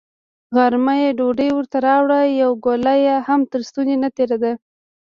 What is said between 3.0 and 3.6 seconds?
يې هم